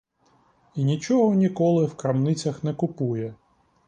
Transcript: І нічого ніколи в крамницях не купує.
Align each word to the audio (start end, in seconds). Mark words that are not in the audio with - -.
І 0.75 0.83
нічого 0.83 1.35
ніколи 1.35 1.85
в 1.85 1.95
крамницях 1.97 2.63
не 2.63 2.73
купує. 2.73 3.35